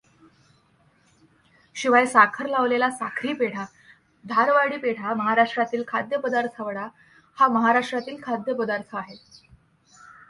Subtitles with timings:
[1.75, 3.65] शिवाय साखर लावलेला साखरी पेढा,
[4.25, 6.87] धारवाडी पेढा महाराष्ट्रातील खाद्यपदार्थवडा
[7.37, 9.15] हा महाराष्ट्रातील खाद्यपदार्थ आहे.